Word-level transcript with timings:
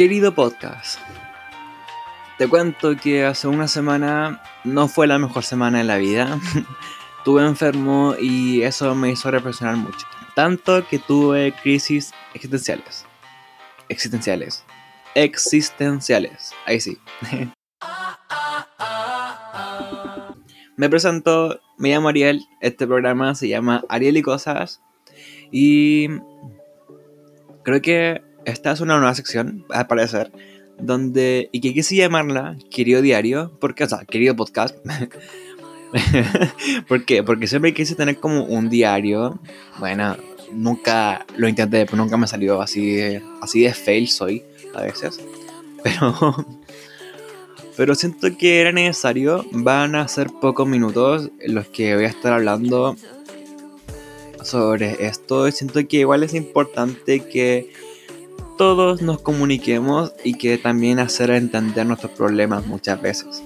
Querido 0.00 0.34
podcast, 0.34 0.98
te 2.38 2.48
cuento 2.48 2.96
que 2.96 3.26
hace 3.26 3.48
una 3.48 3.68
semana 3.68 4.42
no 4.64 4.88
fue 4.88 5.06
la 5.06 5.18
mejor 5.18 5.44
semana 5.44 5.76
de 5.76 5.84
la 5.84 5.98
vida. 5.98 6.40
Estuve 7.18 7.44
enfermo 7.44 8.14
y 8.18 8.62
eso 8.62 8.94
me 8.94 9.10
hizo 9.10 9.30
reflexionar 9.30 9.76
mucho. 9.76 10.06
Tanto 10.34 10.88
que 10.88 10.98
tuve 10.98 11.52
crisis 11.52 12.14
existenciales. 12.32 13.04
Existenciales. 13.90 14.64
Existenciales. 15.14 16.54
Ahí 16.64 16.80
sí. 16.80 16.96
me 20.78 20.88
presento, 20.88 21.60
me 21.76 21.90
llamo 21.90 22.08
Ariel. 22.08 22.40
Este 22.62 22.86
programa 22.86 23.34
se 23.34 23.48
llama 23.48 23.84
Ariel 23.90 24.16
y 24.16 24.22
Cosas. 24.22 24.80
Y 25.52 26.08
creo 27.64 27.82
que 27.82 28.29
esta 28.44 28.72
es 28.72 28.80
una 28.80 28.96
nueva 28.98 29.14
sección, 29.14 29.64
al 29.70 29.86
parecer, 29.86 30.32
donde, 30.78 31.48
y 31.52 31.60
que 31.60 31.74
quise 31.74 31.96
llamarla 31.96 32.56
Querido 32.70 33.02
Diario, 33.02 33.52
porque, 33.60 33.84
o 33.84 33.88
sea, 33.88 34.04
querido 34.04 34.36
podcast. 34.36 34.76
¿Por? 36.88 37.04
Porque 37.24 37.46
siempre 37.46 37.74
quise 37.74 37.94
tener 37.94 38.18
como 38.18 38.44
un 38.44 38.68
diario. 38.68 39.40
Bueno, 39.78 40.16
nunca 40.52 41.26
lo 41.36 41.48
intenté, 41.48 41.84
pero 41.84 41.96
nunca 41.96 42.16
me 42.16 42.26
salió 42.26 42.62
así 42.62 42.94
de, 42.94 43.22
así 43.40 43.62
de 43.62 43.74
fail 43.74 44.08
soy 44.08 44.44
a 44.74 44.82
veces. 44.82 45.20
Pero, 45.82 46.46
pero 47.76 47.94
siento 47.94 48.36
que 48.38 48.60
era 48.60 48.72
necesario. 48.72 49.44
Van 49.52 49.94
a 49.94 50.06
ser 50.08 50.28
pocos 50.40 50.66
minutos 50.66 51.30
los 51.46 51.66
que 51.66 51.94
voy 51.94 52.04
a 52.04 52.08
estar 52.08 52.32
hablando 52.32 52.96
sobre 54.42 55.06
esto. 55.06 55.50
Siento 55.50 55.86
que 55.86 55.98
igual 55.98 56.22
es 56.22 56.34
importante 56.34 57.20
que 57.20 57.72
todos 58.60 59.00
nos 59.00 59.22
comuniquemos 59.22 60.12
y 60.22 60.34
que 60.34 60.58
también 60.58 60.98
hacer 60.98 61.30
entender 61.30 61.86
nuestros 61.86 62.12
problemas 62.12 62.66
muchas 62.66 63.00
veces. 63.00 63.42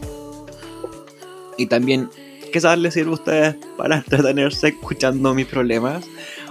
Y 1.57 1.67
también 1.67 2.11
quizás 2.53 2.77
les 2.77 2.95
sirve 2.95 3.13
a 3.13 3.15
ustedes 3.15 3.57
para 3.77 3.99
entretenerse 3.99 4.71
escuchando 4.71 5.33
mis 5.33 5.47
problemas 5.47 6.05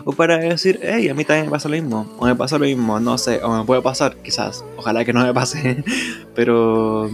o 0.06 0.14
para 0.14 0.38
decir, 0.38 0.80
hey, 0.82 1.10
a 1.10 1.14
mí 1.14 1.26
también 1.26 1.48
me 1.48 1.52
pasa 1.52 1.68
lo 1.68 1.76
mismo, 1.76 2.10
o 2.18 2.26
me 2.26 2.36
pasa 2.36 2.58
lo 2.58 2.64
mismo, 2.64 3.02
no 3.02 3.18
sé, 3.18 3.44
o 3.44 3.54
me 3.54 3.66
puede 3.66 3.82
pasar, 3.82 4.16
quizás, 4.24 4.64
ojalá 4.78 5.04
que 5.04 5.12
no 5.12 5.26
me 5.26 5.34
pase, 5.34 5.84
pero 6.34 7.10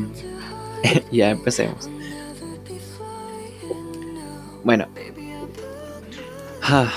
ya 1.12 1.32
empecemos. 1.32 1.90
Bueno, 4.64 4.88
ah, 6.62 6.92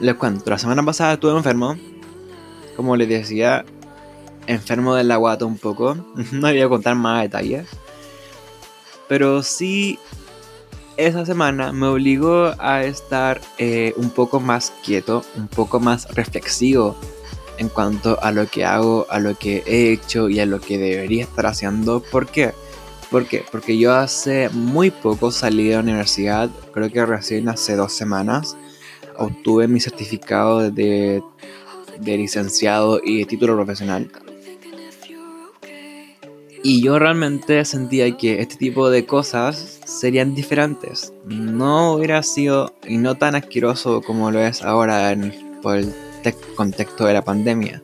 les 0.00 0.14
cuento, 0.14 0.48
la 0.48 0.58
semana 0.58 0.84
pasada 0.84 1.14
estuve 1.14 1.36
enfermo 1.36 1.76
como 2.76 2.96
les 2.96 3.08
decía, 3.08 3.64
enfermo 4.46 4.94
de 4.94 5.04
la 5.04 5.16
guata 5.16 5.44
un 5.44 5.58
poco. 5.58 5.96
No 6.32 6.48
voy 6.48 6.60
a 6.60 6.68
contar 6.68 6.94
más 6.94 7.22
detalles. 7.22 7.68
Pero 9.08 9.42
sí, 9.42 9.98
esa 10.96 11.26
semana 11.26 11.72
me 11.72 11.86
obligó 11.86 12.54
a 12.58 12.84
estar 12.84 13.40
eh, 13.58 13.92
un 13.96 14.10
poco 14.10 14.40
más 14.40 14.72
quieto, 14.84 15.24
un 15.36 15.48
poco 15.48 15.80
más 15.80 16.08
reflexivo 16.14 16.96
en 17.58 17.68
cuanto 17.68 18.18
a 18.22 18.32
lo 18.32 18.46
que 18.46 18.64
hago, 18.64 19.06
a 19.10 19.18
lo 19.18 19.36
que 19.36 19.62
he 19.66 19.92
hecho 19.92 20.28
y 20.28 20.40
a 20.40 20.46
lo 20.46 20.60
que 20.60 20.78
debería 20.78 21.24
estar 21.24 21.46
haciendo. 21.46 22.00
¿Por 22.00 22.26
qué? 22.26 22.52
¿Por 23.10 23.26
qué? 23.26 23.44
Porque 23.50 23.78
yo 23.78 23.94
hace 23.94 24.48
muy 24.50 24.90
poco 24.90 25.30
salí 25.30 25.68
de 25.68 25.74
la 25.74 25.80
universidad, 25.80 26.50
creo 26.72 26.90
que 26.90 27.06
recién 27.06 27.48
hace 27.48 27.76
dos 27.76 27.92
semanas, 27.92 28.56
obtuve 29.16 29.68
mi 29.68 29.80
certificado 29.80 30.70
de 30.70 31.22
de 32.00 32.16
licenciado 32.16 33.00
y 33.02 33.18
de 33.18 33.24
título 33.24 33.54
profesional. 33.54 34.10
Y 36.66 36.80
yo 36.80 36.98
realmente 36.98 37.62
sentía 37.66 38.16
que 38.16 38.40
este 38.40 38.56
tipo 38.56 38.88
de 38.88 39.04
cosas 39.04 39.80
serían 39.84 40.34
diferentes. 40.34 41.12
No 41.26 41.92
hubiera 41.92 42.22
sido 42.22 42.72
y 42.88 42.96
no 42.96 43.16
tan 43.16 43.34
asqueroso 43.34 44.00
como 44.00 44.30
lo 44.30 44.40
es 44.40 44.62
ahora 44.62 45.12
en, 45.12 45.34
por 45.60 45.76
el 45.76 45.92
contexto 46.56 47.04
de 47.04 47.12
la 47.12 47.22
pandemia. 47.22 47.82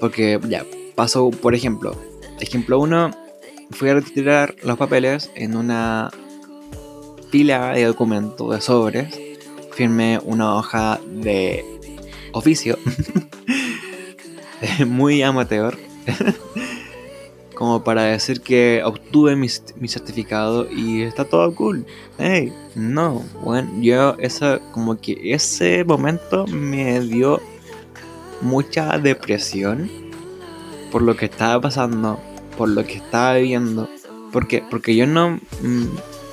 Porque 0.00 0.40
ya, 0.48 0.66
pasó, 0.96 1.30
por 1.30 1.54
ejemplo, 1.54 1.96
ejemplo 2.40 2.80
1, 2.80 3.12
fui 3.70 3.90
a 3.90 3.94
retirar 3.94 4.56
los 4.64 4.76
papeles 4.76 5.30
en 5.36 5.56
una 5.56 6.10
pila 7.30 7.74
de 7.74 7.84
documentos 7.84 8.52
de 8.52 8.60
sobres. 8.60 9.20
Firmé 9.72 10.18
una 10.24 10.56
hoja 10.56 11.00
de 11.06 11.73
oficio 12.34 12.78
muy 14.86 15.22
amateur 15.22 15.76
como 17.54 17.84
para 17.84 18.02
decir 18.04 18.40
que 18.40 18.82
obtuve 18.84 19.36
mi, 19.36 19.48
certificado 19.48 20.70
y 20.70 21.02
está 21.02 21.24
todo 21.24 21.54
cool. 21.54 21.86
Hey, 22.18 22.52
no, 22.74 23.24
bueno, 23.42 23.70
yo 23.80 24.16
esa, 24.18 24.58
como 24.72 25.00
que 25.00 25.16
ese 25.32 25.84
momento 25.84 26.46
me 26.46 27.00
dio 27.00 27.40
mucha 28.40 28.98
depresión 28.98 29.90
por 30.90 31.02
lo 31.02 31.16
que 31.16 31.26
estaba 31.26 31.60
pasando, 31.60 32.20
por 32.58 32.68
lo 32.68 32.84
que 32.84 32.94
estaba 32.94 33.34
viviendo. 33.34 33.88
¿Por 34.32 34.48
Porque 34.68 34.96
yo 34.96 35.06
no 35.06 35.38
mm, 35.62 35.86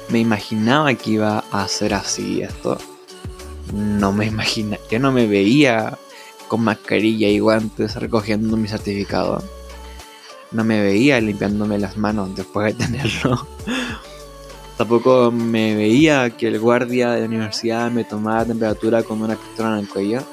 me 0.09 0.19
imaginaba 0.19 0.93
que 0.95 1.11
iba 1.11 1.43
a 1.51 1.67
ser 1.67 1.93
así 1.93 2.41
esto 2.41 2.79
no 3.73 4.11
me 4.11 4.25
imagina, 4.25 4.77
yo 4.89 4.99
no 4.99 5.11
me 5.11 5.27
veía 5.27 5.97
con 6.47 6.63
mascarilla 6.63 7.29
y 7.29 7.39
guantes 7.39 7.95
recogiendo 7.95 8.57
mi 8.57 8.67
certificado. 8.67 9.41
No 10.51 10.65
me 10.65 10.81
veía 10.81 11.21
limpiándome 11.21 11.79
las 11.79 11.95
manos 11.95 12.35
después 12.35 12.77
de 12.77 12.85
tenerlo. 12.85 13.47
Tampoco 14.77 15.31
me 15.31 15.75
veía 15.75 16.29
que 16.31 16.47
el 16.47 16.59
guardia 16.59 17.11
de 17.11 17.21
la 17.21 17.27
universidad 17.27 17.89
me 17.89 18.03
tomara 18.03 18.45
temperatura 18.45 19.03
con 19.03 19.21
una 19.21 19.35
pistola 19.35 19.73
en 19.73 19.79
el 19.79 19.87
cuello. 19.87 20.23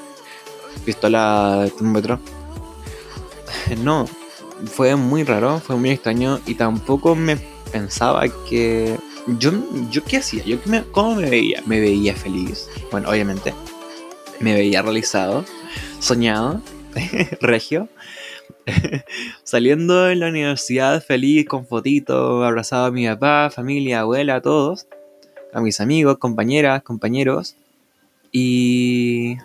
Pistola 0.85 1.61
de 1.65 1.71
termómetro. 1.71 2.19
No, 3.83 4.07
fue 4.65 4.97
muy 4.97 5.25
raro, 5.25 5.61
fue 5.61 5.77
muy 5.77 5.91
extraño 5.91 6.41
y 6.47 6.55
tampoco 6.55 7.15
me 7.15 7.37
pensaba 7.71 8.25
que 8.49 8.99
yo, 9.39 9.53
yo 9.91 10.05
qué 10.05 10.19
hacía, 10.19 10.43
yo 10.45 10.59
me, 10.65 10.83
cómo 10.85 11.17
me 11.17 11.29
veía, 11.29 11.63
me 11.67 11.81
veía 11.81 12.15
feliz, 12.15 12.69
bueno, 12.91 13.11
obviamente, 13.11 13.53
me 14.41 14.55
veía 14.55 14.83
realizado, 14.83 15.45
soñado, 15.99 16.63
regio, 17.41 17.89
saliendo 19.45 20.09
en 20.11 20.21
la 20.21 20.29
universidad 20.29 21.03
feliz, 21.03 21.47
con 21.47 21.67
fotito, 21.67 22.45
abrazado 22.45 22.87
a 22.87 22.91
mi 22.91 23.07
papá, 23.07 23.51
familia, 23.51 24.01
abuela, 24.01 24.41
todos, 24.41 24.87
a 25.53 25.61
mis 25.61 25.81
amigos, 25.81 26.19
compañeras, 26.19 26.83
compañeros, 26.83 27.57
y... 28.33 29.37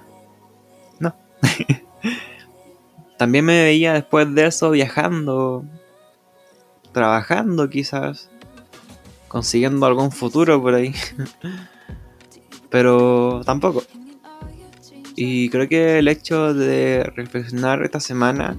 no. 1.00 1.16
También 3.18 3.46
me 3.46 3.64
veía 3.64 3.94
después 3.94 4.34
de 4.34 4.48
eso 4.48 4.72
viajando, 4.72 5.64
trabajando 6.92 7.70
quizás, 7.70 8.30
consiguiendo 9.34 9.88
algún 9.88 10.12
futuro 10.12 10.62
por 10.62 10.76
ahí. 10.76 10.94
Pero 12.70 13.42
tampoco. 13.44 13.84
Y 15.16 15.50
creo 15.50 15.68
que 15.68 15.98
el 15.98 16.08
hecho 16.08 16.54
de 16.54 17.04
reflexionar 17.16 17.84
esta 17.84 18.00
semana 18.00 18.56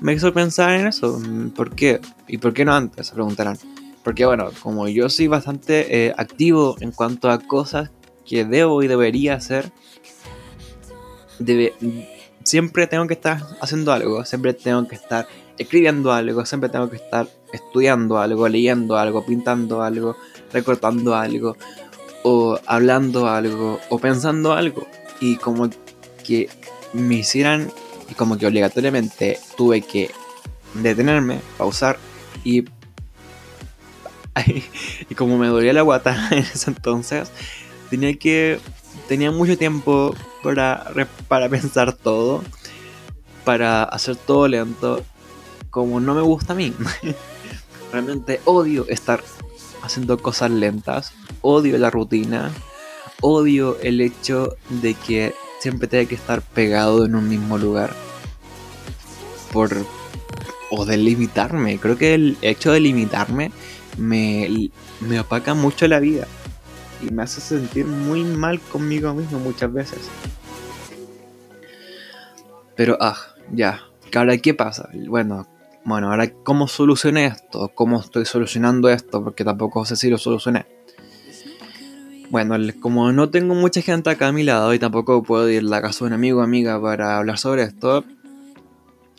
me 0.00 0.14
hizo 0.14 0.32
pensar 0.32 0.72
en 0.72 0.86
eso. 0.86 1.20
¿Por 1.54 1.74
qué? 1.74 2.00
¿Y 2.26 2.38
por 2.38 2.54
qué 2.54 2.64
no 2.64 2.74
antes? 2.74 3.08
Se 3.08 3.14
preguntarán. 3.14 3.58
Porque 4.02 4.24
bueno, 4.24 4.50
como 4.62 4.88
yo 4.88 5.10
soy 5.10 5.26
bastante 5.26 6.06
eh, 6.06 6.14
activo 6.16 6.76
en 6.80 6.92
cuanto 6.92 7.30
a 7.30 7.38
cosas 7.38 7.90
que 8.26 8.46
debo 8.46 8.82
y 8.82 8.88
debería 8.88 9.34
hacer, 9.34 9.70
debe, 11.38 11.74
siempre 12.42 12.86
tengo 12.86 13.06
que 13.06 13.14
estar 13.14 13.42
haciendo 13.60 13.92
algo, 13.92 14.24
siempre 14.24 14.54
tengo 14.54 14.88
que 14.88 14.94
estar 14.94 15.26
escribiendo 15.60 16.10
algo, 16.10 16.46
siempre 16.46 16.70
tengo 16.70 16.88
que 16.88 16.96
estar 16.96 17.28
estudiando 17.52 18.18
algo, 18.18 18.48
leyendo 18.48 18.96
algo, 18.96 19.26
pintando 19.26 19.82
algo, 19.82 20.16
recortando 20.54 21.14
algo, 21.14 21.54
o 22.22 22.58
hablando 22.66 23.28
algo, 23.28 23.78
o 23.90 23.98
pensando 23.98 24.54
algo. 24.54 24.86
Y 25.20 25.36
como 25.36 25.68
que 26.24 26.48
me 26.94 27.16
hicieran, 27.16 27.70
y 28.10 28.14
como 28.14 28.38
que 28.38 28.46
obligatoriamente 28.46 29.38
tuve 29.58 29.82
que 29.82 30.10
detenerme, 30.74 31.40
pausar 31.58 31.98
y... 32.42 32.64
y 35.10 35.14
como 35.14 35.36
me 35.36 35.48
dolía 35.48 35.74
la 35.74 35.82
guata 35.82 36.28
en 36.30 36.38
ese 36.38 36.70
entonces, 36.70 37.30
tenía 37.90 38.16
que... 38.16 38.58
Tenía 39.08 39.30
mucho 39.30 39.58
tiempo 39.58 40.14
para, 40.42 40.90
para 41.28 41.48
pensar 41.48 41.92
todo, 41.92 42.42
para 43.44 43.82
hacer 43.82 44.16
todo 44.16 44.48
lento 44.48 45.04
como 45.70 46.00
no 46.00 46.14
me 46.14 46.22
gusta 46.22 46.52
a 46.52 46.56
mí. 46.56 46.74
Realmente 47.92 48.40
odio 48.44 48.86
estar 48.88 49.22
haciendo 49.82 50.18
cosas 50.18 50.50
lentas, 50.50 51.12
odio 51.40 51.78
la 51.78 51.90
rutina, 51.90 52.50
odio 53.20 53.78
el 53.80 54.00
hecho 54.00 54.56
de 54.68 54.94
que 54.94 55.34
siempre 55.60 55.88
tenga 55.88 56.08
que 56.08 56.14
estar 56.14 56.42
pegado 56.42 57.04
en 57.04 57.14
un 57.14 57.28
mismo 57.28 57.58
lugar. 57.58 57.94
Por 59.52 59.70
o 60.70 60.84
de 60.84 60.96
limitarme. 60.96 61.78
Creo 61.78 61.98
que 61.98 62.14
el 62.14 62.38
hecho 62.42 62.72
de 62.72 62.80
limitarme 62.80 63.50
me, 63.98 64.70
me 65.00 65.20
opaca 65.20 65.54
mucho 65.54 65.88
la 65.88 65.98
vida 65.98 66.26
y 67.02 67.12
me 67.12 67.22
hace 67.22 67.40
sentir 67.40 67.86
muy 67.86 68.22
mal 68.24 68.60
conmigo 68.60 69.12
mismo 69.12 69.38
muchas 69.40 69.72
veces. 69.72 69.98
Pero, 72.76 72.96
ah, 73.00 73.18
ya. 73.52 73.80
Ahora, 74.14 74.36
¿qué 74.38 74.54
pasa? 74.54 74.88
Bueno, 75.06 75.46
bueno, 75.84 76.10
ahora, 76.10 76.30
¿cómo 76.44 76.68
solucioné 76.68 77.26
esto? 77.26 77.70
¿Cómo 77.74 78.00
estoy 78.00 78.26
solucionando 78.26 78.90
esto? 78.90 79.24
Porque 79.24 79.44
tampoco 79.44 79.84
sé 79.84 79.96
si 79.96 80.10
lo 80.10 80.18
solucioné. 80.18 80.66
Bueno, 82.28 82.54
como 82.80 83.10
no 83.12 83.30
tengo 83.30 83.54
mucha 83.54 83.80
gente 83.82 84.10
acá 84.10 84.28
a 84.28 84.32
mi 84.32 84.44
lado 84.44 84.72
y 84.74 84.78
tampoco 84.78 85.22
puedo 85.22 85.48
ir 85.48 85.60
a 85.60 85.68
la 85.68 85.82
casa 85.82 86.04
de 86.04 86.08
un 86.08 86.12
amigo 86.12 86.40
o 86.40 86.42
amiga 86.42 86.80
para 86.80 87.16
hablar 87.16 87.38
sobre 87.38 87.62
esto, 87.62 88.04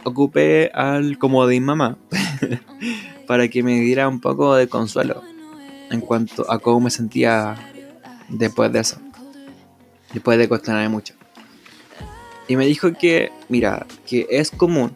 ocupé 0.04 0.72
al 0.74 1.18
comodín 1.18 1.66
mamá 1.66 1.98
para 3.28 3.48
que 3.50 3.64
me 3.64 3.81
diera 3.81 4.07
un 4.07 4.22
poco 4.22 4.56
de 4.56 4.68
consuelo 4.68 5.24
en 5.90 6.00
cuanto 6.00 6.50
a 6.50 6.60
cómo 6.60 6.80
me 6.80 6.90
sentía 6.90 7.56
después 8.30 8.72
de 8.72 8.80
eso. 8.80 8.98
Después 10.14 10.38
de 10.38 10.48
cuestionarme 10.48 10.90
mucho. 10.90 11.16
Y 12.48 12.56
me 12.56 12.66
dijo 12.66 12.94
que, 12.94 13.31
mira, 13.50 13.86
que 14.06 14.28
es 14.30 14.52
común 14.52 14.96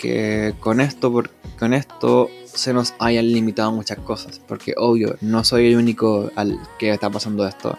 que 0.00 0.54
con 0.60 0.80
esto, 0.80 1.12
con 1.58 1.74
esto 1.74 2.30
se 2.46 2.72
nos 2.72 2.94
hayan 2.98 3.30
limitado 3.30 3.70
muchas 3.70 3.98
cosas. 3.98 4.40
Porque 4.40 4.74
obvio, 4.76 5.16
no 5.20 5.44
soy 5.44 5.66
el 5.66 5.76
único 5.76 6.30
al 6.36 6.58
que 6.78 6.90
está 6.90 7.10
pasando 7.10 7.46
esto. 7.46 7.78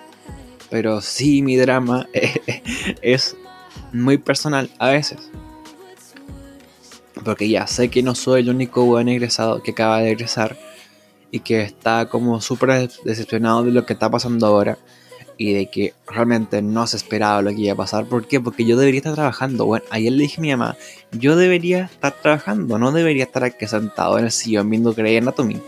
Pero 0.69 1.01
sí 1.01 1.41
mi 1.41 1.57
drama 1.57 2.07
es 3.01 3.35
muy 3.91 4.17
personal 4.19 4.69
a 4.77 4.89
veces. 4.89 5.31
Porque 7.25 7.49
ya 7.49 7.67
sé 7.67 7.89
que 7.89 8.03
no 8.03 8.15
soy 8.15 8.41
el 8.41 8.49
único 8.49 8.85
buen 8.85 9.09
egresado 9.09 9.61
que 9.63 9.71
acaba 9.71 9.99
de 9.99 10.11
egresar 10.11 10.57
y 11.31 11.39
que 11.39 11.61
está 11.61 12.07
como 12.07 12.39
súper 12.41 12.89
decepcionado 13.03 13.63
de 13.63 13.71
lo 13.71 13.85
que 13.85 13.93
está 13.93 14.09
pasando 14.09 14.45
ahora 14.45 14.77
y 15.41 15.53
de 15.53 15.65
que 15.71 15.95
realmente 16.05 16.61
no 16.61 16.85
se 16.85 16.97
esperaba 16.97 17.41
lo 17.41 17.49
que 17.49 17.61
iba 17.61 17.73
a 17.73 17.75
pasar. 17.75 18.05
¿Por 18.05 18.27
qué? 18.27 18.39
Porque 18.39 18.63
yo 18.63 18.77
debería 18.77 18.99
estar 18.99 19.15
trabajando. 19.15 19.65
Bueno, 19.65 19.83
ayer 19.89 20.11
le 20.11 20.21
dije 20.21 20.39
a 20.39 20.41
mi 20.41 20.51
mamá, 20.51 20.77
yo 21.11 21.35
debería 21.35 21.85
estar 21.85 22.13
trabajando, 22.13 22.77
no 22.77 22.91
debería 22.91 23.23
estar 23.23 23.43
aquí 23.43 23.65
sentado 23.65 24.19
en 24.19 24.25
el 24.25 24.31
sillón 24.31 24.69
viendo 24.69 24.93
Grey 24.93 25.17
Anatomy. 25.17 25.59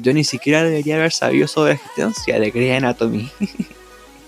Yo 0.00 0.14
ni 0.14 0.24
siquiera 0.24 0.62
debería 0.64 0.96
haber 0.96 1.12
sabido 1.12 1.46
sobre 1.48 1.74
la 1.74 1.74
existencia 1.74 2.40
de 2.40 2.50
Grey 2.50 2.70
Anatomy. 2.70 3.30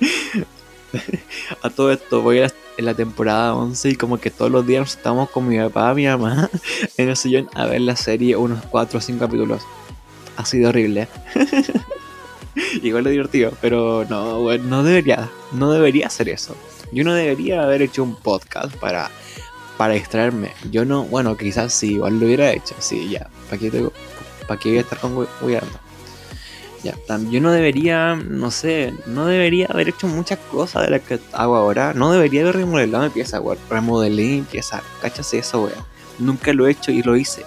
a 1.63 1.71
todo 1.71 1.91
esto, 1.91 2.21
voy 2.21 2.41
a 2.41 2.53
en 2.77 2.85
la 2.85 2.93
temporada 2.93 3.55
11 3.55 3.89
y 3.89 3.95
como 3.97 4.19
que 4.19 4.31
todos 4.31 4.51
los 4.51 4.67
días 4.67 4.95
estamos 4.95 5.31
con 5.31 5.49
mi 5.49 5.59
papá, 5.59 5.95
mi 5.95 6.07
mamá 6.07 6.51
en 6.99 7.09
el 7.09 7.17
sillón 7.17 7.49
a 7.55 7.67
ver 7.67 7.81
la 7.81 7.97
serie 7.97 8.37
unos 8.37 8.65
4 8.67 8.99
o 8.99 9.01
5 9.01 9.19
capítulos 9.19 9.63
ha 10.37 10.45
sido 10.45 10.69
horrible. 10.69 11.09
Igual 12.83 13.07
es 13.07 13.13
divertido, 13.13 13.53
pero 13.61 14.05
no, 14.09 14.57
no 14.59 14.83
debería, 14.83 15.31
no 15.53 15.73
debería 15.73 16.07
hacer 16.07 16.29
eso. 16.29 16.57
Yo 16.93 17.05
no 17.05 17.15
debería 17.15 17.63
haber 17.63 17.83
hecho 17.83 18.03
un 18.03 18.17
podcast 18.17 18.75
para, 18.77 19.11
para 19.77 19.95
distraerme. 19.95 20.53
Yo 20.71 20.85
no, 20.85 21.05
bueno, 21.05 21.37
quizás 21.37 21.73
sí, 21.73 21.93
igual 21.93 22.19
lo 22.19 22.27
hubiera 22.27 22.53
hecho. 22.53 22.75
Sí, 22.79 23.11
ya, 23.11 23.29
¿para 23.49 23.59
qué, 23.59 23.71
qué 23.71 24.69
voy 24.69 24.79
a 24.79 24.81
estar 24.81 24.99
con 24.99 25.27
Ya, 26.83 26.95
yo 27.31 27.41
no 27.41 27.53
debería, 27.53 28.17
no 28.17 28.51
sé, 28.51 28.95
no 29.07 29.27
debería 29.27 29.67
haber 29.67 29.91
hecho 29.91 30.07
muchas 30.07 30.39
cosas 30.51 30.85
de 30.85 30.91
las 30.91 31.03
que 31.03 31.19
hago 31.33 31.57
ahora. 31.57 31.93
No 31.95 32.13
debería 32.13 32.43
haber 32.43 32.57
remodelado 32.57 33.05
mi 33.05 33.11
pieza, 33.11 33.41
weón. 33.41 33.59
Remodelé 33.69 34.25
mi 34.25 34.43
pieza, 34.43 34.83
cáchase 35.03 35.39
eso, 35.39 35.65
weón. 35.65 35.85
Nunca 36.19 36.53
lo 36.53 36.67
he 36.67 36.73
hecho 36.73 36.91
y 36.91 37.03
lo 37.03 37.17
hice. 37.17 37.45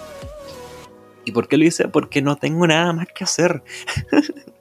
¿Y 1.24 1.32
por 1.32 1.48
qué 1.48 1.56
lo 1.56 1.64
hice? 1.64 1.88
Porque 1.88 2.22
no 2.22 2.36
tengo 2.36 2.66
nada 2.66 2.92
más 2.92 3.06
que 3.14 3.24
hacer. 3.24 3.62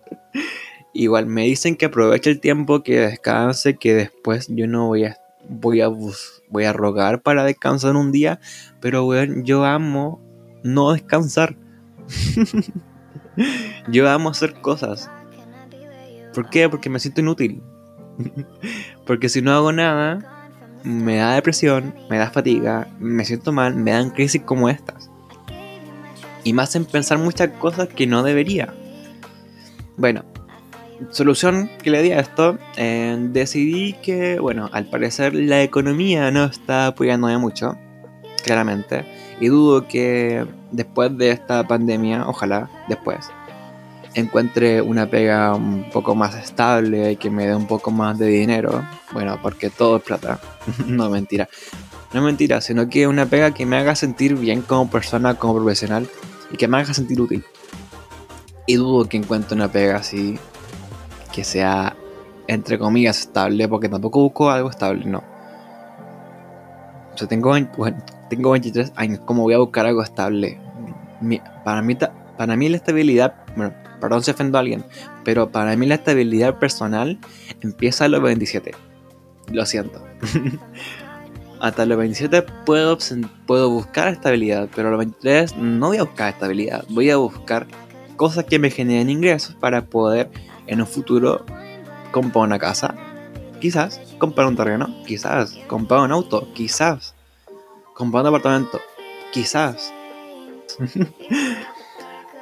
Igual 0.93 1.25
me 1.25 1.43
dicen 1.43 1.75
que 1.75 1.85
aproveche 1.85 2.29
el 2.29 2.39
tiempo, 2.39 2.83
que 2.83 2.99
descanse, 2.99 3.77
que 3.77 3.93
después 3.93 4.47
yo 4.49 4.67
no 4.67 4.87
voy 4.87 5.05
a 5.05 5.17
voy 5.47 5.81
a 5.81 5.87
voy 5.87 6.63
a 6.65 6.73
rogar 6.73 7.21
para 7.21 7.43
descansar 7.43 7.95
un 7.95 8.11
día, 8.11 8.39
pero 8.79 9.05
bueno, 9.05 9.43
yo 9.43 9.65
amo 9.65 10.21
no 10.63 10.91
descansar. 10.91 11.55
yo 13.87 14.09
amo 14.09 14.29
hacer 14.29 14.53
cosas. 14.61 15.09
¿Por 16.33 16.49
qué? 16.49 16.69
Porque 16.69 16.89
me 16.89 16.99
siento 16.99 17.21
inútil. 17.21 17.61
Porque 19.05 19.29
si 19.29 19.41
no 19.41 19.51
hago 19.51 19.71
nada, 19.71 20.49
me 20.83 21.15
da 21.15 21.35
depresión, 21.35 21.95
me 22.09 22.17
da 22.17 22.29
fatiga, 22.29 22.87
me 22.99 23.25
siento 23.25 23.51
mal, 23.51 23.75
me 23.75 23.91
dan 23.91 24.11
crisis 24.11 24.41
como 24.41 24.69
estas 24.69 25.11
y 26.43 26.53
me 26.53 26.63
hacen 26.63 26.85
pensar 26.85 27.17
muchas 27.17 27.49
cosas 27.59 27.87
que 27.89 28.07
no 28.07 28.23
debería. 28.23 28.73
Bueno, 30.01 30.23
solución 31.11 31.69
que 31.83 31.91
le 31.91 32.01
di 32.01 32.11
a 32.11 32.19
esto, 32.19 32.57
eh, 32.75 33.15
decidí 33.19 33.93
que, 34.01 34.39
bueno, 34.39 34.67
al 34.73 34.87
parecer 34.87 35.35
la 35.35 35.61
economía 35.61 36.31
no 36.31 36.45
está 36.45 36.87
apoyándome 36.87 37.37
mucho, 37.37 37.77
claramente, 38.43 39.05
y 39.39 39.49
dudo 39.49 39.87
que 39.87 40.43
después 40.71 41.15
de 41.19 41.29
esta 41.29 41.67
pandemia, 41.67 42.27
ojalá 42.27 42.67
después, 42.89 43.29
encuentre 44.15 44.81
una 44.81 45.07
pega 45.07 45.53
un 45.53 45.87
poco 45.91 46.15
más 46.15 46.35
estable 46.35 47.11
y 47.11 47.15
que 47.17 47.29
me 47.29 47.45
dé 47.45 47.55
un 47.55 47.67
poco 47.67 47.91
más 47.91 48.17
de 48.17 48.25
dinero. 48.25 48.83
Bueno, 49.13 49.37
porque 49.39 49.69
todo 49.69 49.97
es 49.97 50.03
plata. 50.03 50.39
no 50.87 51.11
mentira. 51.11 51.47
No 52.11 52.23
mentira, 52.23 52.59
sino 52.59 52.89
que 52.89 53.05
una 53.05 53.27
pega 53.27 53.53
que 53.53 53.67
me 53.67 53.77
haga 53.77 53.95
sentir 53.95 54.35
bien 54.35 54.63
como 54.63 54.89
persona, 54.89 55.35
como 55.35 55.53
profesional 55.53 56.09
y 56.51 56.57
que 56.57 56.67
me 56.67 56.77
haga 56.77 56.91
sentir 56.91 57.21
útil. 57.21 57.45
Y 58.67 58.75
dudo 58.75 59.07
que 59.07 59.17
encuentre 59.17 59.55
una 59.55 59.71
pega 59.71 59.97
así 59.97 60.39
que 61.31 61.43
sea 61.43 61.95
entre 62.47 62.77
comillas 62.77 63.19
estable, 63.19 63.67
porque 63.67 63.87
tampoco 63.87 64.21
busco 64.21 64.49
algo 64.49 64.69
estable, 64.69 65.05
no. 65.05 65.23
O 67.13 67.17
sea, 67.17 67.27
tengo, 67.27 67.53
tengo 68.29 68.51
23 68.51 68.93
años, 68.95 69.21
¿cómo 69.25 69.43
voy 69.43 69.53
a 69.53 69.59
buscar 69.59 69.85
algo 69.85 70.03
estable? 70.03 70.59
para, 71.63 71.81
mí, 71.81 71.97
para 72.37 72.55
mí 72.55 72.69
la 72.69 72.77
estabilidad, 72.77 73.35
bueno, 73.55 73.73
perdón 73.99 74.23
si 74.23 74.31
ofendo 74.31 74.57
a 74.57 74.61
alguien, 74.61 74.83
pero 75.23 75.51
para 75.51 75.75
mí 75.75 75.85
la 75.85 75.95
estabilidad 75.95 76.59
personal 76.59 77.19
empieza 77.61 78.05
a 78.05 78.07
los 78.07 78.21
27. 78.21 78.71
Lo 79.51 79.65
siento. 79.65 80.03
hasta 81.61 81.85
los 81.85 81.97
27 81.97 82.43
puedo, 82.65 82.97
puedo 83.45 83.69
buscar 83.69 84.07
estabilidad, 84.07 84.67
pero 84.75 84.87
a 84.87 84.91
los 84.91 84.97
23 84.97 85.57
no 85.57 85.87
voy 85.87 85.97
a 85.97 86.03
buscar 86.03 86.29
estabilidad, 86.29 86.83
voy 86.89 87.11
a 87.11 87.17
buscar 87.17 87.67
cosas 88.21 88.45
que 88.45 88.59
me 88.59 88.69
generen 88.69 89.09
ingresos 89.09 89.55
para 89.55 89.85
poder 89.85 90.29
en 90.67 90.79
un 90.79 90.85
futuro 90.85 91.43
comprar 92.11 92.45
una 92.45 92.59
casa, 92.59 92.93
quizás 93.59 93.99
comprar 94.19 94.45
un 94.45 94.55
terreno, 94.55 94.95
quizás 95.07 95.57
comprar 95.65 96.01
un 96.01 96.11
auto, 96.11 96.47
quizás 96.53 97.15
comprar 97.95 98.21
un 98.21 98.27
apartamento, 98.27 98.79
quizás. 99.33 99.91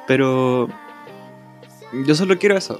pero 0.06 0.68
yo 2.04 2.14
solo 2.14 2.38
quiero 2.38 2.58
eso. 2.58 2.78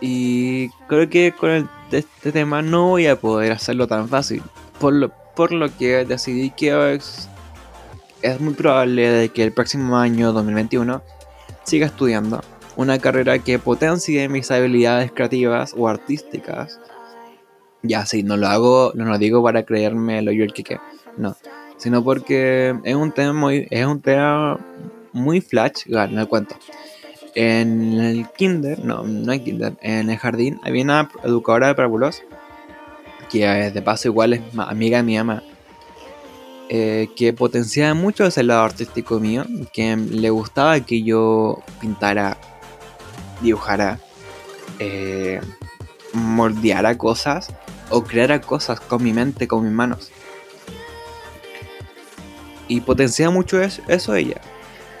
Y 0.00 0.70
creo 0.88 1.08
que 1.08 1.30
con 1.30 1.50
el 1.50 1.68
este 1.92 2.32
tema 2.32 2.60
no 2.60 2.88
voy 2.88 3.06
a 3.06 3.20
poder 3.20 3.52
hacerlo 3.52 3.86
tan 3.86 4.08
fácil. 4.08 4.42
Por 4.80 4.94
lo, 4.94 5.12
por 5.36 5.52
lo 5.52 5.72
que 5.76 6.04
decidí 6.04 6.50
que 6.50 6.92
es, 6.92 7.28
es 8.26 8.40
muy 8.40 8.54
probable 8.54 9.08
de 9.08 9.28
que 9.28 9.44
el 9.44 9.52
próximo 9.52 9.96
año 9.96 10.32
2021 10.32 11.00
siga 11.62 11.86
estudiando 11.86 12.42
una 12.74 12.98
carrera 12.98 13.38
que 13.38 13.58
potencie 13.58 14.28
mis 14.28 14.50
habilidades 14.50 15.12
creativas 15.12 15.74
o 15.76 15.88
artísticas. 15.88 16.80
Ya, 17.82 18.04
sí, 18.04 18.24
no 18.24 18.36
lo 18.36 18.48
hago, 18.48 18.92
no 18.94 19.04
lo 19.04 19.18
digo 19.18 19.42
para 19.42 19.62
creerme 19.62 20.22
lo 20.22 20.32
yo 20.32 20.42
el 20.42 20.52
que 20.52 20.78
no, 21.16 21.36
sino 21.76 22.02
porque 22.02 22.74
es 22.82 22.94
un 22.96 23.12
tema 23.12 23.32
muy, 23.32 23.68
es 23.70 23.86
un 23.86 24.00
tema 24.00 24.58
muy 25.12 25.40
flash, 25.40 25.86
no 25.86 26.28
cuento. 26.28 26.56
En 27.36 27.92
el 28.00 28.26
kinder, 28.36 28.84
no, 28.84 29.04
no 29.04 29.30
hay 29.30 29.40
kinder, 29.40 29.74
en 29.82 30.10
el 30.10 30.18
jardín 30.18 30.58
había 30.64 30.82
una 30.82 31.08
educadora 31.22 31.68
de 31.68 31.74
párvulos, 31.76 32.22
que 33.30 33.46
de 33.46 33.82
paso 33.82 34.08
igual 34.08 34.32
es 34.32 34.40
amiga 34.58 34.96
de 34.98 35.02
mi 35.04 35.16
mamá, 35.16 35.42
eh, 36.68 37.08
que 37.14 37.32
potenciaba 37.32 37.94
mucho 37.94 38.24
ese 38.26 38.42
lado 38.42 38.62
artístico 38.62 39.20
mío, 39.20 39.44
que 39.72 39.96
le 39.96 40.30
gustaba 40.30 40.80
que 40.80 41.02
yo 41.02 41.62
pintara, 41.80 42.38
dibujara, 43.40 44.00
eh, 44.78 45.40
moldeara 46.12 46.98
cosas 46.98 47.52
o 47.90 48.02
creara 48.02 48.40
cosas 48.40 48.80
con 48.80 49.02
mi 49.02 49.12
mente, 49.12 49.46
con 49.46 49.62
mis 49.62 49.72
manos. 49.72 50.10
Y 52.66 52.80
potenciaba 52.80 53.32
mucho 53.32 53.60
eso, 53.60 53.82
eso 53.86 54.14
ella. 54.16 54.40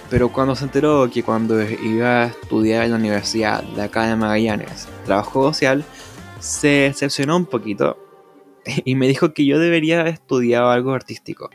Pero 0.08 0.28
cuando 0.28 0.54
se 0.54 0.64
enteró 0.64 1.10
que 1.10 1.24
cuando 1.24 1.60
iba 1.60 2.22
a 2.22 2.26
estudiar 2.26 2.84
en 2.84 2.92
la 2.92 2.96
universidad 2.96 3.64
de 3.64 3.82
acá 3.82 4.06
de 4.06 4.14
Magallanes, 4.14 4.86
trabajo 5.04 5.52
social, 5.52 5.84
se 6.38 6.68
decepcionó 6.68 7.36
un 7.36 7.46
poquito 7.46 8.05
y 8.84 8.94
me 8.94 9.08
dijo 9.08 9.32
que 9.32 9.44
yo 9.44 9.58
debería 9.58 10.00
haber 10.00 10.14
estudiado 10.14 10.70
algo 10.70 10.92
artístico. 10.92 11.50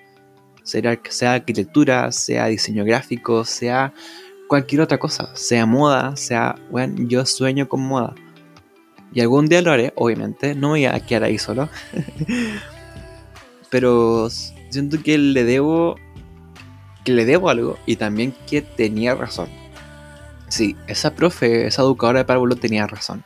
sea, 0.64 1.00
sea 1.10 1.34
arquitectura, 1.34 2.12
sea 2.12 2.48
diseño 2.48 2.86
gráfico, 2.86 3.46
sea 3.46 3.94
cualquier 4.48 4.82
otra 4.82 4.98
cosa, 4.98 5.36
sea 5.36 5.66
moda, 5.66 6.16
sea, 6.16 6.56
bueno, 6.70 6.96
yo 7.08 7.26
sueño 7.26 7.70
con 7.70 7.82
moda. 7.82 8.16
Y 9.14 9.22
algún 9.22 9.48
día 9.48 9.62
lo 9.62 9.72
haré, 9.72 9.94
obviamente, 9.96 10.56
no 10.56 10.70
voy 10.70 10.86
a 10.86 11.00
quedar 11.06 11.24
ahí 11.24 11.38
solo. 11.38 11.70
Pero 13.70 14.30
siento 14.70 15.02
que 15.02 15.18
le 15.18 15.44
debo 15.44 15.96
que 17.04 17.14
le 17.14 17.26
debo 17.26 17.50
algo 17.50 17.78
y 17.86 17.96
también 17.96 18.34
que 18.48 18.62
tenía 18.62 19.16
razón. 19.16 19.50
Sí, 20.50 20.76
esa 20.88 21.16
profe, 21.16 21.66
esa 21.66 21.82
educadora 21.82 22.20
de 22.20 22.26
párvulo 22.26 22.56
tenía 22.56 22.86
razón. 22.86 23.24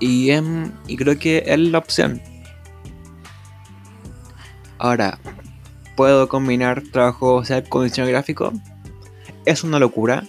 Y, 0.00 0.30
em, 0.30 0.72
y 0.86 0.96
creo 0.96 1.18
que 1.18 1.44
es 1.46 1.58
la 1.58 1.78
opción. 1.78 2.20
Ahora, 4.78 5.18
¿puedo 5.94 6.28
combinar 6.28 6.82
trabajo 6.90 7.34
o 7.34 7.44
sea, 7.44 7.62
con 7.62 7.84
diseño 7.84 8.08
gráfico? 8.08 8.52
Es 9.44 9.62
una 9.62 9.78
locura. 9.78 10.24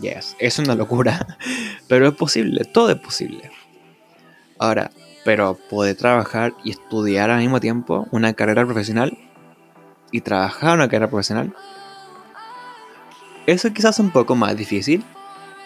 Yes, 0.00 0.36
es 0.38 0.58
una 0.58 0.74
locura. 0.74 1.38
Pero 1.88 2.08
es 2.08 2.14
posible, 2.14 2.64
todo 2.64 2.90
es 2.90 3.00
posible. 3.00 3.50
Ahora, 4.58 4.90
pero 5.24 5.58
puede 5.68 5.94
trabajar 5.94 6.54
y 6.64 6.70
estudiar 6.70 7.30
al 7.30 7.40
mismo 7.40 7.60
tiempo 7.60 8.06
una 8.10 8.32
carrera 8.32 8.64
profesional 8.64 9.16
y 10.12 10.22
trabajar 10.22 10.76
una 10.76 10.88
carrera 10.88 11.08
profesional. 11.08 11.54
Eso 13.46 13.72
quizás 13.72 13.96
es 13.96 14.00
un 14.00 14.10
poco 14.10 14.36
más 14.36 14.56
difícil, 14.56 15.04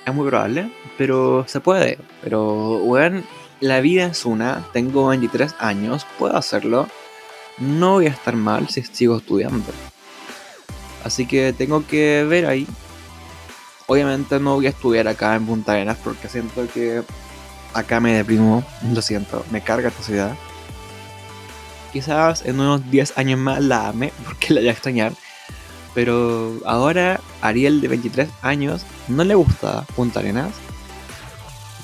es 0.06 0.14
muy 0.14 0.28
probable, 0.28 0.70
pero 0.98 1.44
se 1.48 1.60
puede. 1.60 1.98
Pero, 2.22 2.78
bueno, 2.78 3.22
la 3.60 3.80
vida 3.80 4.06
es 4.06 4.24
una, 4.24 4.66
tengo 4.72 5.08
23 5.08 5.54
años, 5.58 6.06
puedo 6.18 6.36
hacerlo. 6.36 6.88
No 7.58 7.92
voy 7.92 8.06
a 8.06 8.10
estar 8.10 8.36
mal 8.36 8.68
si 8.68 8.82
sigo 8.82 9.16
estudiando. 9.16 9.72
Así 11.04 11.26
que 11.26 11.52
tengo 11.52 11.86
que 11.86 12.24
ver 12.24 12.46
ahí. 12.46 12.66
Obviamente 13.86 14.40
no 14.40 14.54
voy 14.54 14.66
a 14.66 14.70
estudiar 14.70 15.06
acá 15.06 15.34
en 15.34 15.46
Punta 15.46 15.72
Arenas 15.72 15.98
porque 16.02 16.28
siento 16.28 16.66
que 16.72 17.02
acá 17.74 18.00
me 18.00 18.14
deprimo, 18.14 18.64
lo 18.92 19.02
siento, 19.02 19.44
me 19.50 19.60
carga 19.60 19.88
esta 19.88 20.02
ciudad. 20.02 20.34
Quizás 21.92 22.44
en 22.46 22.58
unos 22.58 22.90
10 22.90 23.18
años 23.18 23.38
más 23.38 23.62
la 23.62 23.88
ame 23.88 24.12
porque 24.24 24.54
la 24.54 24.60
voy 24.60 24.68
a 24.68 24.72
extrañar. 24.72 25.12
Pero 25.94 26.58
ahora 26.66 27.20
Ariel 27.40 27.80
de 27.80 27.88
23 27.88 28.28
años 28.42 28.84
no 29.08 29.24
le 29.24 29.34
gusta 29.34 29.84
Punta 29.94 30.20
Arenas. 30.20 30.52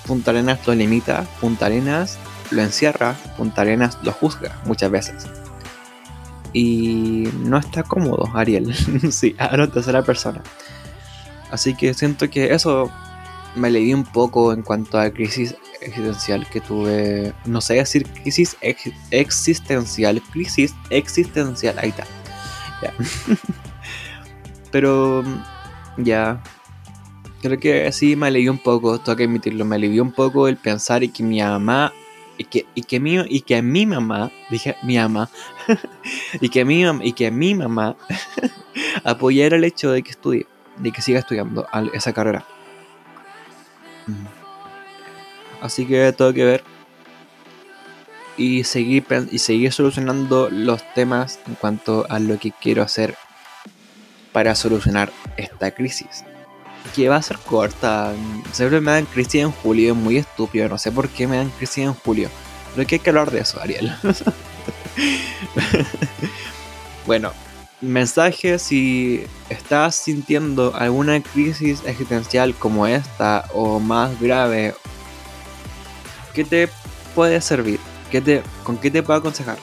Punta 0.07 0.33
Arenas 0.33 0.67
lo 0.67 0.75
limita, 0.75 1.26
Punta 1.40 1.67
Arenas 1.67 2.19
lo 2.50 2.62
encierra, 2.62 3.14
Punta 3.37 3.62
Arenas 3.62 3.99
lo 4.02 4.12
juzga 4.12 4.61
muchas 4.64 4.90
veces. 4.90 5.26
Y 6.52 7.29
no 7.45 7.59
está 7.59 7.85
cómodo 7.85 8.29
Ariel, 8.35 8.75
sí, 9.12 9.37
ahora 9.38 9.69
tercera 9.69 10.02
persona. 10.02 10.43
Así 11.52 11.75
que 11.75 11.95
siento 11.95 12.29
que 12.29 12.52
eso 12.52 12.90
me 13.55 13.71
leí 13.71 13.93
un 13.95 14.05
poco 14.05 14.52
en 14.52 14.62
cuanto 14.62 14.99
a 14.99 15.11
crisis 15.11 15.55
existencial 15.81 16.49
que 16.49 16.61
tuve. 16.61 17.33
No 17.45 17.61
sé 17.61 17.75
decir 17.75 18.07
crisis 18.07 18.57
existencial. 19.11 20.23
Crisis 20.33 20.75
existencial. 20.90 21.79
Ahí 21.79 21.90
está. 21.90 22.05
Ya. 22.83 22.93
Pero 24.71 25.25
ya. 25.97 26.43
Creo 27.43 27.59
que 27.59 27.91
sí 27.93 28.17
me 28.17 28.27
alivió 28.27 28.53
un 28.53 28.59
poco, 28.59 28.99
tengo 28.99 29.17
que 29.17 29.25
admitirlo, 29.25 29.65
me 29.65 29.77
alivió 29.77 30.03
un 30.03 30.12
poco 30.12 30.47
el 30.47 30.59
pensar 30.59 31.03
y 31.03 31.09
que 31.09 31.23
mi 31.23 31.41
mamá 31.41 31.91
y 32.41 32.45
que, 32.45 32.67
y 32.75 32.83
que, 32.83 33.00
mi, 33.00 33.17
y 33.29 33.43
que 33.43 33.61
mi 33.61 33.85
mamá, 33.85 34.31
dije 34.49 34.75
mi 34.83 34.97
mamá, 34.97 35.29
y 36.41 36.49
que 36.49 36.65
mi, 36.65 36.83
y 37.03 37.12
que 37.12 37.31
mi 37.31 37.55
mamá 37.55 37.97
apoyara 39.05 39.57
el 39.57 39.65
hecho 39.65 39.91
de 39.91 40.03
que 40.03 40.11
estudie, 40.11 40.47
de 40.79 40.91
que 40.91 41.03
siga 41.03 41.19
estudiando 41.19 41.67
esa 41.93 42.15
carrera. 42.15 42.47
Así 45.61 45.85
que 45.85 46.15
tengo 46.15 46.33
que 46.33 46.45
ver. 46.45 46.65
Y 48.39 48.65
seguir, 48.65 49.05
y 49.31 49.39
seguir 49.39 49.71
solucionando 49.73 50.49
los 50.50 50.83
temas 50.95 51.41
en 51.47 51.57
cuanto 51.57 52.07
a 52.09 52.19
lo 52.19 52.39
que 52.39 52.53
quiero 52.53 52.83
hacer 52.83 53.17
para 54.33 54.55
solucionar 54.55 55.13
esta 55.37 55.71
crisis. 55.71 56.25
Que 56.95 57.09
va 57.09 57.17
a 57.17 57.23
ser 57.23 57.39
corta. 57.39 58.13
Siempre 58.53 58.81
me 58.81 58.93
dan 58.93 59.07
crisis 59.07 59.43
en 59.43 59.53
julio, 59.53 59.95
muy 59.95 60.17
estúpido. 60.17 60.69
No 60.69 60.79
sé 60.79 60.91
por 60.91 61.09
qué 61.09 61.27
me 61.27 61.37
dan 61.37 61.51
crisis 61.51 61.85
en 61.85 61.95
julio. 61.95 62.29
Pero 62.75 62.87
hay 62.91 62.99
que 62.99 63.11
hablar 63.11 63.31
de 63.31 63.41
eso, 63.41 63.61
Ariel. 63.61 63.93
bueno, 67.07 67.33
mensaje 67.81 68.59
si 68.59 69.25
estás 69.49 69.97
sintiendo 69.97 70.75
alguna 70.75 71.21
crisis 71.21 71.83
existencial 71.87 72.55
como 72.55 72.87
esta 72.87 73.45
o 73.55 73.81
más 73.81 74.21
grave 74.21 74.75
¿qué 76.35 76.45
te 76.45 76.69
puede 77.15 77.41
servir? 77.41 77.81
¿Qué 78.11 78.21
te, 78.21 78.43
¿Con 78.65 78.79
qué 78.79 78.91
te 78.91 79.03
puedo 79.03 79.19
aconsejar? 79.19 79.59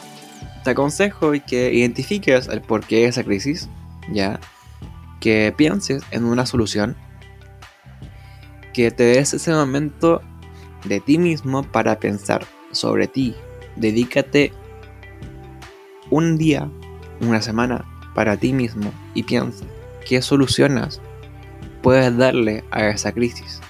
Te 0.64 0.72
aconsejo 0.72 1.32
que 1.46 1.74
identifiques 1.74 2.48
el 2.48 2.62
porqué 2.62 2.98
de 2.98 3.06
esa 3.06 3.24
crisis, 3.24 3.70
¿ya? 4.12 4.40
Que 5.20 5.54
pienses 5.56 6.04
en 6.12 6.26
una 6.26 6.46
solución, 6.46 6.96
que 8.74 8.92
te 8.92 9.04
des 9.04 9.34
ese 9.34 9.52
momento 9.52 10.22
de 10.86 11.00
ti 11.00 11.18
mismo 11.18 11.64
para 11.64 12.00
pensar 12.00 12.46
sobre 12.72 13.08
ti. 13.08 13.36
Dedícate 13.76 14.54
un 16.10 16.38
día, 16.38 16.70
una 17.22 17.42
semana 17.42 17.86
para 18.14 18.38
ti 18.38 18.54
mismo 18.54 18.92
y 19.14 19.24
piensa 19.24 19.66
qué 20.06 20.22
soluciones 20.22 21.02
puedes 21.82 22.16
darle 22.18 22.64
a 22.72 22.88
esa 22.88 23.12
crisis. 23.12 23.62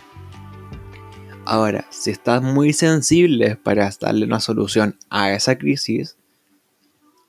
Ahora, 1.45 1.85
si 1.89 2.11
estás 2.11 2.41
muy 2.41 2.73
sensible 2.73 3.55
para 3.55 3.89
darle 4.01 4.25
una 4.25 4.41
solución 4.41 4.97
a 5.09 5.31
esa 5.31 5.57
crisis, 5.57 6.16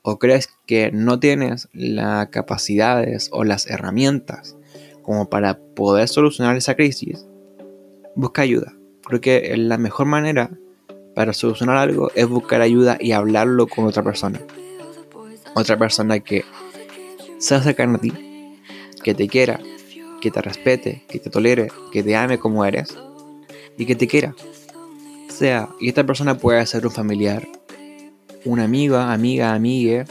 o 0.01 0.19
crees 0.19 0.49
que 0.65 0.91
no 0.91 1.19
tienes 1.19 1.69
las 1.73 2.29
capacidades 2.29 3.29
o 3.31 3.43
las 3.43 3.67
herramientas 3.67 4.57
como 5.01 5.29
para 5.29 5.59
poder 5.75 6.07
solucionar 6.07 6.55
esa 6.55 6.75
crisis, 6.75 7.25
busca 8.15 8.41
ayuda. 8.41 8.73
Creo 9.03 9.21
que 9.21 9.55
la 9.57 9.77
mejor 9.77 10.05
manera 10.05 10.51
para 11.15 11.33
solucionar 11.33 11.77
algo 11.77 12.11
es 12.15 12.27
buscar 12.27 12.61
ayuda 12.61 12.97
y 12.99 13.11
hablarlo 13.11 13.67
con 13.67 13.85
otra 13.85 14.03
persona. 14.03 14.39
Otra 15.55 15.77
persona 15.77 16.19
que 16.19 16.45
se 17.39 17.59
cercana 17.59 17.95
a 17.95 18.01
ti, 18.01 18.13
que 19.03 19.15
te 19.15 19.27
quiera, 19.27 19.59
que 20.21 20.31
te 20.31 20.41
respete, 20.41 21.03
que 21.07 21.19
te 21.19 21.29
tolere, 21.29 21.69
que 21.91 22.03
te 22.03 22.15
ame 22.15 22.37
como 22.37 22.65
eres 22.65 22.95
y 23.77 23.85
que 23.85 23.95
te 23.95 24.07
quiera. 24.07 24.35
sea, 25.29 25.69
y 25.79 25.89
esta 25.89 26.05
persona 26.05 26.37
puede 26.37 26.65
ser 26.65 26.85
un 26.85 26.91
familiar, 26.91 27.47
una 28.45 28.63
amiga, 28.63 29.11
amiga, 29.11 29.53
amigue, 29.53 30.05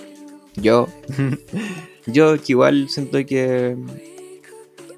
yo. 0.57 0.89
yo 2.07 2.37
que 2.37 2.53
igual 2.53 2.89
siento 2.89 3.19
que 3.27 3.77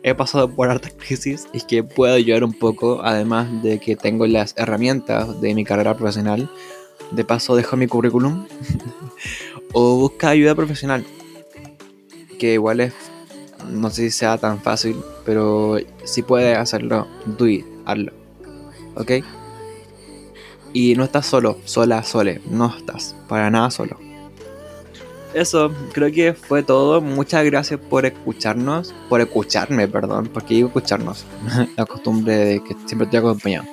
he 0.03 0.15
pasado 0.15 0.51
por 0.51 0.71
hartas 0.71 0.93
crisis 0.93 1.47
y 1.53 1.61
que 1.61 1.83
puedo 1.85 2.15
ayudar 2.15 2.45
un 2.45 2.53
poco, 2.53 3.01
además 3.03 3.63
de 3.63 3.79
que 3.79 3.97
tengo 3.97 4.27
las 4.27 4.55
herramientas 4.57 5.41
de 5.41 5.55
mi 5.55 5.65
carrera 5.65 5.97
profesional. 5.97 6.51
De 7.11 7.25
paso 7.25 7.57
dejo 7.57 7.77
mi 7.77 7.87
currículum. 7.87 8.47
o 9.73 9.97
busca 9.97 10.31
ayuda 10.31 10.55
profesional. 10.55 11.05
Que 12.39 12.55
igual 12.55 12.81
es, 12.81 12.95
no 13.69 13.91
sé 13.91 14.03
si 14.03 14.11
sea 14.11 14.39
tan 14.39 14.61
fácil, 14.61 14.97
pero 15.25 15.77
si 16.05 16.23
puedes 16.23 16.57
hacerlo, 16.57 17.07
do 17.27 17.47
it, 17.47 17.67
hazlo. 17.85 18.13
¿ok? 18.95 19.11
Y 20.73 20.95
no 20.95 21.05
estás 21.05 21.27
solo, 21.27 21.59
sola, 21.65 22.03
sole, 22.03 22.41
no 22.49 22.75
estás 22.77 23.17
para 23.29 23.51
nada 23.51 23.71
solo. 23.71 23.99
Eso, 25.35 25.73
creo 25.93 26.11
que 26.13 26.35
fue 26.35 26.63
todo. 26.63 27.01
Muchas 27.01 27.45
gracias 27.45 27.79
por 27.79 28.05
escucharnos, 28.05 28.95
por 29.09 29.21
escucharme, 29.21 29.87
perdón, 29.87 30.29
porque 30.33 30.55
digo 30.55 30.69
escucharnos. 30.69 31.25
La 31.77 31.87
costumbre 31.87 32.37
de 32.37 32.65
que 32.65 32.75
siempre 32.87 33.05
estoy 33.05 33.19
acompañado. 33.19 33.67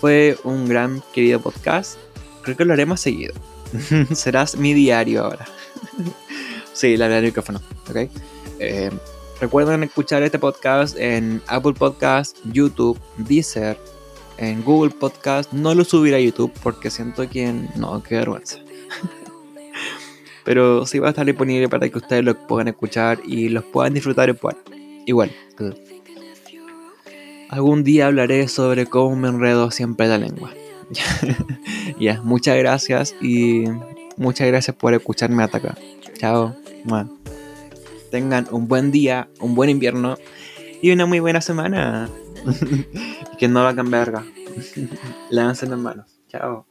Fue 0.00 0.38
un 0.44 0.68
gran 0.68 1.02
querido 1.12 1.40
podcast. 1.40 1.98
Creo 2.42 2.56
que 2.56 2.64
lo 2.64 2.72
haremos 2.72 3.00
seguido. 3.00 3.34
Serás 4.14 4.56
mi 4.56 4.72
diario 4.74 5.24
ahora. 5.24 5.46
sí, 6.72 6.96
la 6.96 7.06
el 7.18 7.24
micrófono, 7.24 7.60
¿ok? 7.88 8.10
Eh, 8.58 8.90
Recuerden 9.38 9.82
escuchar 9.82 10.22
este 10.22 10.38
podcast 10.38 10.96
en 10.98 11.42
Apple 11.46 11.74
Podcast, 11.74 12.38
YouTube, 12.52 12.98
Deezer, 13.18 13.78
en 14.38 14.62
Google 14.62 14.90
Podcast. 14.90 15.52
No 15.52 15.74
lo 15.74 15.84
subiré 15.84 16.16
a 16.16 16.20
YouTube 16.20 16.52
porque 16.62 16.90
siento 16.90 17.28
que 17.28 17.52
no, 17.76 18.02
qué 18.02 18.16
vergüenza. 18.16 18.58
Pero 20.44 20.86
sí 20.86 20.98
va 20.98 21.08
a 21.08 21.10
estar 21.10 21.26
disponible 21.26 21.68
para 21.68 21.88
que 21.88 21.98
ustedes 21.98 22.24
lo 22.24 22.46
puedan 22.46 22.68
escuchar 22.68 23.20
y 23.26 23.48
los 23.48 23.64
puedan 23.64 23.94
disfrutar 23.94 24.28
igual. 24.28 24.56
Igual. 25.06 25.32
Algún 27.48 27.84
día 27.84 28.06
hablaré 28.06 28.48
sobre 28.48 28.86
cómo 28.86 29.16
me 29.16 29.28
enredo 29.28 29.70
siempre 29.70 30.08
la 30.08 30.18
lengua. 30.18 30.52
ya, 31.98 32.20
muchas 32.22 32.56
gracias 32.56 33.14
y 33.20 33.64
Muchas 34.16 34.46
gracias 34.46 34.74
por 34.74 34.94
escucharme 34.94 35.42
hasta 35.42 35.58
acá. 35.58 35.74
Chao. 36.18 36.56
Tengan 38.10 38.46
un 38.50 38.66
buen 38.66 38.90
día, 38.90 39.28
un 39.40 39.54
buen 39.54 39.68
invierno 39.68 40.16
y 40.80 40.90
una 40.90 41.06
muy 41.06 41.20
buena 41.20 41.40
semana. 41.40 42.08
que 43.38 43.48
no 43.48 43.62
va 43.62 43.70
a 43.70 43.76
cambiar. 43.76 44.22
Lávense 45.30 45.66
las 45.66 45.78
manos. 45.78 46.20
Chao. 46.28 46.66